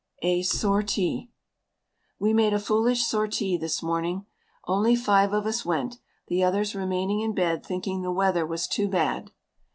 [0.23, 1.29] A SORTIE
[2.17, 4.25] We made a foolish sortie this morning.
[4.65, 8.89] Only five of us went, the others remaining in bed thinking the weather was too
[8.89, 9.29] bad.